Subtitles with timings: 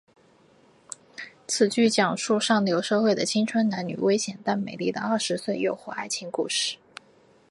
[1.47, 6.77] 此剧讲述上流社会的青春男女危险但美丽的二十岁诱惑爱情故事。